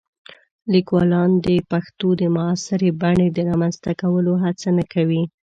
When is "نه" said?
4.77-4.85